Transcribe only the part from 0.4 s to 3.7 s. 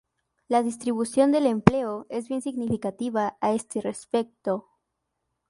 La distribución del empleo es bien significativa a